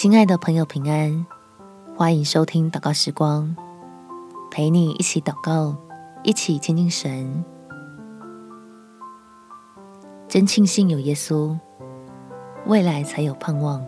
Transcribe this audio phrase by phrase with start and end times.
[0.00, 1.26] 亲爱的朋友，平安！
[1.96, 3.56] 欢迎收听祷告时光，
[4.48, 5.74] 陪你一起祷告，
[6.22, 7.44] 一起亲近神。
[10.28, 11.58] 真庆幸有耶稣，
[12.66, 13.84] 未来才有盼望。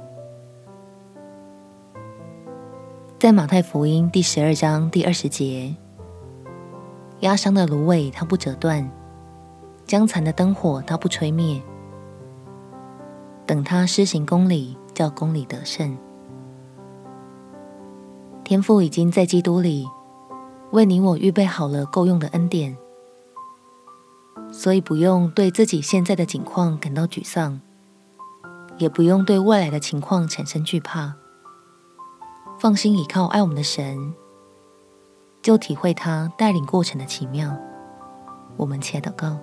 [3.20, 5.77] 在马太福音第十二章第二十节，
[7.20, 8.90] 压伤的芦苇它不折断，
[9.86, 11.62] 将残的灯火它不吹灭，
[13.47, 15.96] 等他施行公理，叫公理得胜。
[18.45, 19.88] 天父已经在基督里
[20.72, 22.77] 为你我预备好了够用的恩典，
[24.52, 27.62] 所以不用对自己现在的境况感到沮丧，
[28.77, 31.14] 也不用对未来的情况产生惧怕。
[32.58, 34.12] 放心倚靠爱我们的神，
[35.41, 37.56] 就体会他带领过程的奇妙。
[38.58, 39.38] 我们且祷告：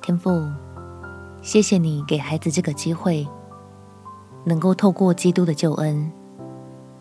[0.00, 0.30] 天父，
[1.40, 3.26] 谢谢你给孩子这个机会，
[4.44, 6.12] 能够透过基督的救恩，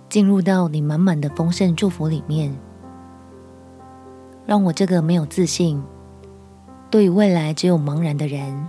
[0.09, 2.55] 进入到你满满的丰盛祝福里面，
[4.45, 5.83] 让我这个没有自信、
[6.89, 8.67] 对于未来只有茫然的人。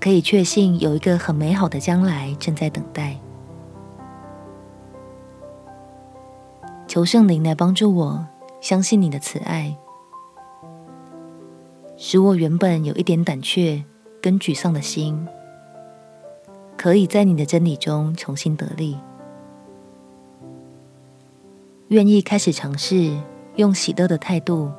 [0.00, 3.20] 可以确信有一个很美好的将来正在等待。
[6.88, 8.26] 求圣灵来帮助我，
[8.62, 9.76] 相信你的慈爱，
[12.02, 13.84] 使我原本有一点胆怯
[14.22, 15.28] 跟沮丧的心，
[16.74, 18.96] 可以在你的真理中重新得力。
[21.88, 23.14] 愿意开始尝试
[23.56, 24.72] 用喜乐的态度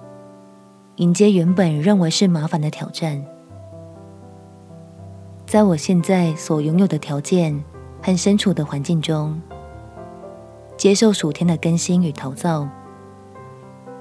[0.95, 3.23] 迎接原本认为是麻烦的挑战。
[5.45, 7.63] 在我现在所拥有的条件
[8.01, 9.39] 和身处的环境中，
[10.75, 12.67] 接受属天的更新与陶造，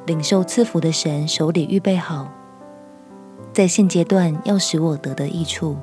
[0.07, 2.27] 领受赐福的神手里预备好，
[3.53, 5.77] 在现阶段要使我得的益处。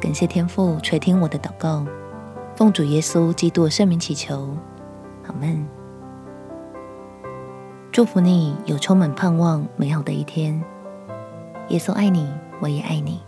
[0.00, 1.84] 感谢天父垂听我的祷告，
[2.54, 4.56] 奉主耶稣基督圣名祈求，
[5.26, 5.66] 阿门。
[7.90, 10.62] 祝福你有充满盼望美好的一天。
[11.68, 13.20] 耶稣爱你，我也爱你。